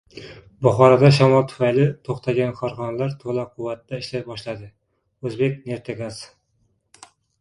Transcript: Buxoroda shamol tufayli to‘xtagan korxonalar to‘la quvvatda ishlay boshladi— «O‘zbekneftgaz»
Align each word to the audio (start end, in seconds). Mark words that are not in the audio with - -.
Buxoroda 0.67 1.09
shamol 1.17 1.43
tufayli 1.51 1.83
to‘xtagan 2.07 2.55
korxonalar 2.61 3.13
to‘la 3.25 3.45
quvvatda 3.59 3.99
ishlay 4.05 4.25
boshladi— 4.31 4.71
«O‘zbekneftgaz» 5.29 6.19